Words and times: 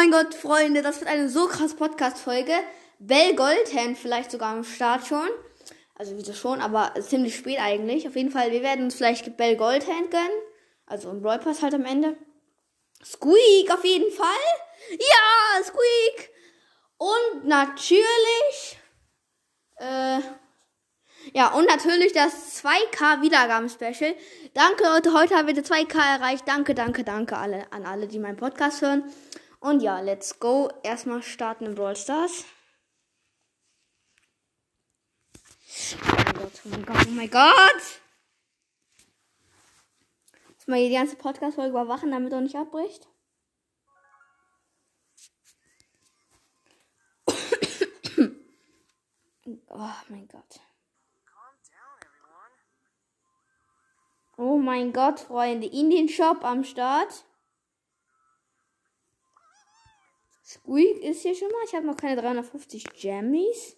mein 0.00 0.10
Gott, 0.10 0.34
Freunde, 0.34 0.80
das 0.80 0.98
wird 1.00 1.10
eine 1.10 1.28
so 1.28 1.46
krass 1.46 1.74
Podcast-Folge. 1.74 2.54
Bell 3.00 3.34
Goldhand 3.34 3.98
vielleicht 3.98 4.30
sogar 4.30 4.54
am 4.54 4.64
Start 4.64 5.06
schon. 5.06 5.28
Also 5.94 6.16
wieso 6.16 6.32
schon, 6.32 6.62
aber 6.62 6.94
ziemlich 7.02 7.36
spät 7.36 7.58
eigentlich. 7.60 8.08
Auf 8.08 8.16
jeden 8.16 8.30
Fall, 8.30 8.50
wir 8.50 8.62
werden 8.62 8.84
uns 8.86 8.94
vielleicht 8.94 9.36
Bell 9.36 9.56
Goldhand 9.56 10.10
gönnen. 10.10 10.40
Also 10.86 11.10
ein 11.10 11.20
Brawl 11.20 11.38
Pass 11.38 11.60
halt 11.60 11.74
am 11.74 11.84
Ende. 11.84 12.16
Squeak 13.04 13.70
auf 13.70 13.84
jeden 13.84 14.10
Fall. 14.10 14.26
Ja, 14.92 15.62
Squeak. 15.64 16.30
Und 16.96 17.46
natürlich, 17.46 18.78
äh, 19.76 20.20
ja, 21.34 21.52
und 21.52 21.66
natürlich 21.66 22.14
das 22.14 22.62
2K 22.64 23.20
Wiedergaben-Special. 23.20 24.14
Danke, 24.54 24.84
Leute. 24.84 25.12
Heute 25.12 25.34
haben 25.36 25.46
wir 25.46 25.52
die 25.52 25.60
2K 25.60 25.98
erreicht. 26.16 26.48
Danke, 26.48 26.74
danke, 26.74 27.04
danke 27.04 27.36
alle, 27.36 27.70
an 27.70 27.84
alle, 27.84 28.08
die 28.08 28.18
meinen 28.18 28.38
Podcast 28.38 28.80
hören. 28.80 29.04
Und 29.60 29.80
ja, 29.82 30.00
let's 30.00 30.40
go. 30.40 30.70
Erstmal 30.82 31.22
starten 31.22 31.66
in 31.66 31.74
Brawl 31.74 31.94
Stars. 31.94 32.46
Oh 35.94 35.98
mein 36.16 36.34
Gott, 36.34 36.52
oh 36.64 36.68
mein 36.68 36.86
Gott, 36.86 37.06
oh 37.06 37.10
mein 37.10 37.30
Gott. 37.30 38.00
Muss 40.54 40.66
mal 40.66 40.82
die 40.82 40.94
ganze 40.94 41.16
Podcast-Folge 41.16 41.70
überwachen, 41.70 42.10
damit 42.10 42.32
er 42.32 42.40
nicht 42.40 42.56
abbricht. 42.56 43.06
oh 49.68 49.92
mein 50.08 50.26
Gott. 50.26 50.60
Oh 54.38 54.56
mein 54.56 54.94
Gott, 54.94 55.20
Freunde. 55.20 55.66
In 55.66 55.90
den 55.90 56.08
Shop 56.08 56.44
am 56.44 56.64
Start. 56.64 57.26
Squeak 60.50 61.00
ist 61.04 61.22
hier 61.22 61.36
schon 61.36 61.48
mal. 61.52 61.62
Ich 61.64 61.74
habe 61.76 61.86
noch 61.86 61.96
keine 61.96 62.20
350 62.20 62.84
Jammies. 63.00 63.76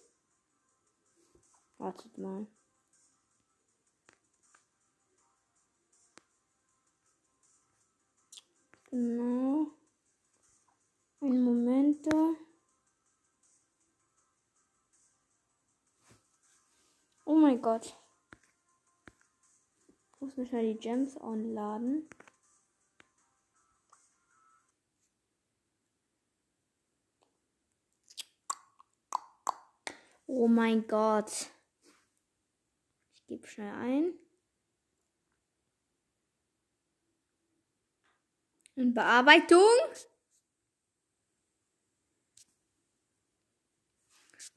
Wartet 1.77 2.17
mal. 2.17 2.47
Genau. 8.89 9.67
Einen 11.21 11.43
Moment 11.43 12.07
da. 12.07 12.33
Oh 17.25 17.35
mein 17.35 17.61
Gott. 17.61 17.95
Ich 20.15 20.21
muss 20.21 20.37
mich 20.37 20.51
mal 20.51 20.63
die 20.63 20.79
Gems 20.79 21.17
anladen. 21.17 22.09
Oh 30.35 30.47
mein 30.47 30.87
Gott. 30.87 31.51
Ich 33.13 33.27
gebe 33.27 33.47
schnell 33.47 33.71
ein. 33.71 34.13
In 38.75 38.95
Bearbeitung. 38.95 39.61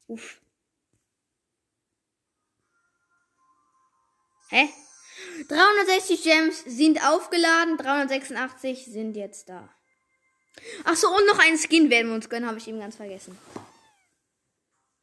Uff. 0.06 0.40
Hä? 4.48 4.70
360 5.48 6.22
Gems 6.22 6.64
sind 6.64 7.04
aufgeladen, 7.06 7.76
386 7.76 8.86
sind 8.86 9.14
jetzt 9.14 9.50
da. 9.50 9.68
Ach 10.84 10.96
so, 10.96 11.14
und 11.14 11.26
noch 11.26 11.38
einen 11.38 11.58
Skin 11.58 11.90
werden 11.90 12.08
wir 12.08 12.14
uns 12.14 12.30
gönnen, 12.30 12.48
habe 12.48 12.56
ich 12.56 12.66
eben 12.66 12.80
ganz 12.80 12.96
vergessen. 12.96 13.36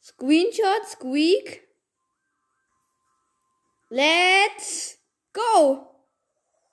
Screenshot, 0.04 0.86
Squeak. 0.86 1.66
Let's 3.90 5.00
go. 5.32 5.88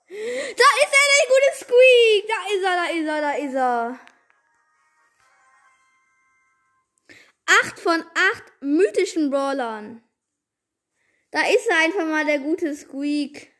Da 0.09 0.15
ist 0.15 0.93
er, 0.99 1.07
der 1.11 1.25
gute 1.29 1.51
Squeak. 1.55 2.27
Da 2.27 2.39
ist 2.53 2.63
er, 2.63 2.75
da 2.75 2.85
ist 2.91 3.07
er, 3.07 3.21
da 3.21 3.31
ist 3.31 3.55
er. 3.55 3.99
Acht 7.45 7.79
von 7.79 8.01
acht 8.01 8.51
mythischen 8.59 9.29
Brawlern. 9.29 10.03
Da 11.31 11.41
ist 11.47 11.67
er 11.69 11.77
einfach 11.77 12.05
mal 12.05 12.25
der 12.25 12.39
gute 12.39 12.75
Squeak. 12.75 13.53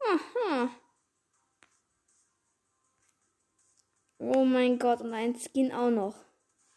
Aha. 0.00 0.70
Oh 4.16 4.44
mein 4.44 4.78
Gott, 4.78 5.02
und 5.02 5.12
ein 5.12 5.38
Skin 5.38 5.70
auch 5.70 5.90
noch. 5.90 6.16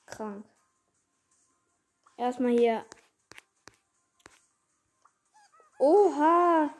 Krank. 0.06 0.51
Erstmal 2.22 2.52
hier. 2.52 2.86
Oha. 5.80 6.72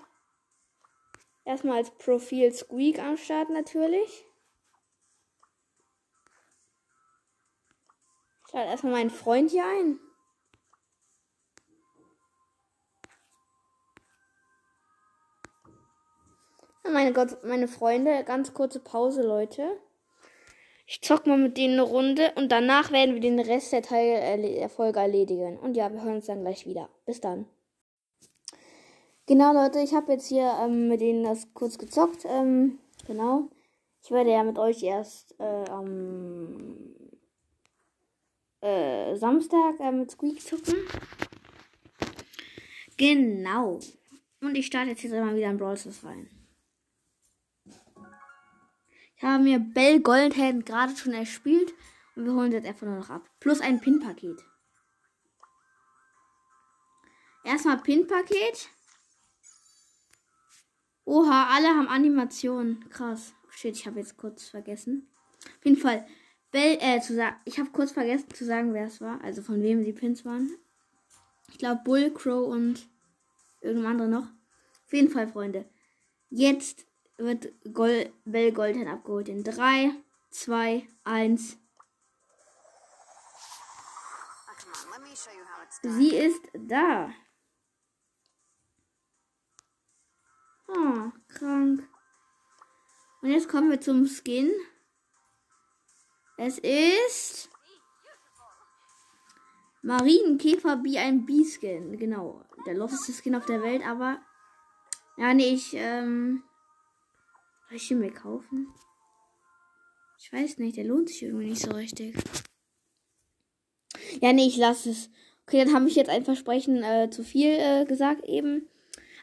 Erstmal 1.44 1.78
als 1.78 1.90
Profil 1.98 2.54
Squeak 2.54 3.00
am 3.00 3.18
Start 3.18 3.50
natürlich. 3.50 4.24
Ich 8.46 8.54
lade 8.54 8.70
erstmal 8.70 8.92
meinen 8.92 9.10
Freund 9.10 9.50
hier 9.50 9.66
ein. 9.66 10.00
Meine 16.84 17.14
Gott, 17.14 17.44
meine 17.44 17.68
Freunde, 17.68 18.24
ganz 18.26 18.54
kurze 18.54 18.80
Pause, 18.80 19.24
Leute. 19.24 19.82
Ich 20.94 21.00
zock 21.00 21.26
mal 21.26 21.38
mit 21.38 21.56
denen 21.56 21.80
eine 21.80 21.84
Runde 21.84 22.34
und 22.36 22.52
danach 22.52 22.92
werden 22.92 23.14
wir 23.14 23.22
den 23.22 23.40
Rest 23.40 23.72
der 23.72 23.82
Teil 23.82 24.10
erledigen. 24.10 25.58
Und 25.58 25.78
ja, 25.78 25.90
wir 25.90 26.04
hören 26.04 26.16
uns 26.16 26.26
dann 26.26 26.42
gleich 26.42 26.66
wieder. 26.66 26.90
Bis 27.06 27.22
dann. 27.22 27.46
Genau, 29.26 29.54
Leute, 29.54 29.80
ich 29.80 29.94
habe 29.94 30.12
jetzt 30.12 30.28
hier 30.28 30.54
ähm, 30.62 30.90
mit 30.90 31.00
denen 31.00 31.24
das 31.24 31.48
kurz 31.54 31.78
gezockt. 31.78 32.26
Ähm, 32.26 32.80
genau. 33.08 33.48
Ich 34.04 34.12
werde 34.12 34.32
ja 34.32 34.44
mit 34.44 34.60
euch 34.60 34.84
erst 34.84 35.34
äh, 35.40 35.70
am 35.70 36.94
äh, 38.60 39.16
Samstag 39.16 39.80
äh, 39.80 39.94
mit 39.94 40.12
Squeak 40.12 40.42
zocken. 40.42 40.76
Genau. 42.98 43.80
Und 44.42 44.58
ich 44.58 44.66
starte 44.66 44.90
jetzt 44.90 45.00
hier 45.00 45.24
mal 45.24 45.38
wieder 45.38 45.52
in 45.52 45.58
Brawl 45.58 45.78
Stars 45.78 46.04
rein. 46.04 46.41
Ich 49.22 49.28
habe 49.28 49.44
mir 49.44 49.60
Bell 49.60 50.00
Goldhelden 50.00 50.66
gerade 50.66 50.98
schon 50.98 51.14
erspielt 51.14 51.76
und 52.16 52.26
wir 52.26 52.34
holen 52.34 52.52
jetzt 52.54 52.66
einfach 52.66 52.88
nur 52.88 52.96
noch 52.96 53.12
ab. 53.12 53.30
Plus 53.40 53.62
ein 53.62 53.80
Pin-Paket. 53.80 54.44
Erstmal 57.44 57.78
Pin-Paket. 57.78 58.70
Oha, 61.06 61.50
alle 61.52 61.68
haben 61.68 61.88
Animationen. 61.88 62.90
Krass. 62.90 63.36
Shit, 63.52 63.76
ich 63.76 63.86
habe 63.86 64.00
jetzt 64.00 64.18
kurz 64.18 64.50
vergessen. 64.50 65.08
Auf 65.46 65.66
jeden 65.66 65.78
Fall, 65.78 66.08
Bell, 66.52 66.80
äh, 66.82 67.00
zu 67.00 67.14
sagen, 67.14 67.36
ich 67.46 67.60
habe 67.60 67.70
kurz 67.70 67.92
vergessen 67.92 68.34
zu 68.34 68.44
sagen, 68.44 68.74
wer 68.74 68.88
es 68.88 69.02
war. 69.02 69.24
Also 69.24 69.44
von 69.44 69.62
wem 69.62 69.84
die 69.84 69.94
Pins 69.94 70.26
waren. 70.26 70.50
Ich 71.52 71.60
glaube 71.60 71.84
Bull, 71.84 72.12
Crow 72.12 72.48
und 72.48 72.90
irgendein 73.60 73.92
anderer 73.92 74.08
noch. 74.08 74.28
Auf 74.88 74.94
jeden 74.94 75.10
Fall, 75.10 75.28
Freunde. 75.28 75.70
Jetzt 76.32 76.88
wird 77.24 77.52
Gold, 77.74 78.12
Bell 78.26 78.52
Golden 78.52 78.88
abgeholt 78.88 79.30
in 79.30 79.44
3, 79.44 79.92
2, 80.30 80.88
1. 81.04 81.58
Sie 85.84 86.16
ist 86.16 86.42
da. 86.54 87.12
Oh, 90.68 91.12
krank. 91.28 91.88
Und 93.22 93.30
jetzt 93.30 93.50
kommen 93.50 93.70
wir 93.70 93.82
zum 93.82 94.08
Skin. 94.08 94.52
Es 96.38 96.58
ist 96.60 97.50
Marienkäfer 99.84 100.78
B 100.78 100.98
ein 100.98 101.26
B-Skin. 101.26 101.98
Genau. 101.98 102.44
Der 102.66 102.76
loseste 102.76 103.14
Skin 103.14 103.36
auf 103.36 103.46
der 103.46 103.62
Welt, 103.62 103.86
aber. 103.86 104.22
Ja, 105.18 105.34
nee, 105.34 105.54
ich, 105.54 105.74
ähm. 105.74 106.44
Soll 107.72 107.78
ich 107.78 107.92
ihn 107.92 108.00
mir 108.00 108.12
kaufen? 108.12 108.68
Ich 110.20 110.34
weiß 110.34 110.58
nicht, 110.58 110.76
der 110.76 110.84
lohnt 110.84 111.08
sich 111.08 111.24
irgendwie 111.24 111.52
nicht 111.52 111.62
so 111.62 111.72
richtig. 111.72 112.14
Ja, 114.20 114.34
nee, 114.34 114.46
ich 114.46 114.58
lasse 114.58 114.90
es. 114.90 115.10
Okay, 115.48 115.64
dann 115.64 115.74
habe 115.74 115.88
ich 115.88 115.96
jetzt 115.96 116.10
ein 116.10 116.26
Versprechen 116.26 116.84
äh, 116.84 117.10
zu 117.10 117.24
viel 117.24 117.48
äh, 117.48 117.86
gesagt 117.86 118.26
eben. 118.26 118.68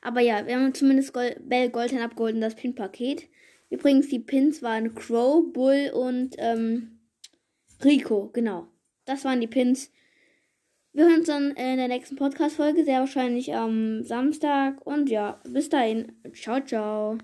Aber 0.00 0.20
ja, 0.20 0.46
wir 0.46 0.56
haben 0.56 0.72
zumindest 0.72 1.12
Gold, 1.12 1.46
Bell 1.46 1.68
Goldhan 1.68 2.00
abgeholt 2.00 2.42
das 2.42 2.54
Pin-Paket. 2.54 3.28
Übrigens, 3.68 4.08
die 4.08 4.18
Pins 4.18 4.62
waren 4.62 4.94
Crow, 4.94 5.44
Bull 5.52 5.90
und 5.92 6.34
ähm, 6.38 7.00
Rico. 7.84 8.30
Genau. 8.32 8.66
Das 9.04 9.26
waren 9.26 9.42
die 9.42 9.46
Pins. 9.46 9.92
Wir 10.94 11.04
hören 11.04 11.18
uns 11.18 11.26
dann 11.26 11.50
in 11.50 11.76
der 11.76 11.88
nächsten 11.88 12.16
Podcast-Folge, 12.16 12.86
sehr 12.86 13.00
wahrscheinlich 13.00 13.54
am 13.54 14.02
Samstag. 14.04 14.86
Und 14.86 15.10
ja, 15.10 15.38
bis 15.44 15.68
dahin. 15.68 16.12
Ciao, 16.32 16.64
ciao. 16.64 17.18